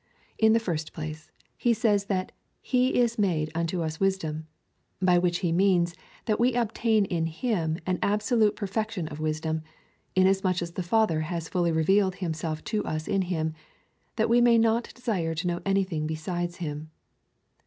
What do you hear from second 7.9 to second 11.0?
absolute per fection of wisdom, inasmuch as the